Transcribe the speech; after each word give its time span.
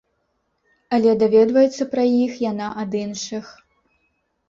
Але 0.97 1.11
даведваецца 1.25 1.89
пра 1.93 2.03
іх 2.25 2.43
яна 2.51 2.73
ад 2.85 3.01
іншых. 3.05 3.57